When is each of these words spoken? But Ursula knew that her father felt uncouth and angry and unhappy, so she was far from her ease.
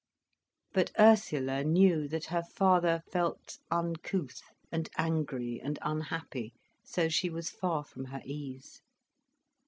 But 0.73 0.91
Ursula 0.99 1.63
knew 1.63 2.07
that 2.07 2.25
her 2.33 2.41
father 2.41 3.03
felt 3.11 3.59
uncouth 3.69 4.41
and 4.71 4.89
angry 4.97 5.61
and 5.63 5.77
unhappy, 5.83 6.55
so 6.83 7.07
she 7.07 7.29
was 7.29 7.51
far 7.51 7.83
from 7.83 8.05
her 8.05 8.23
ease. 8.25 8.81